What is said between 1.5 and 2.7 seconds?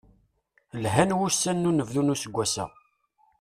n unebdu n useggas-a.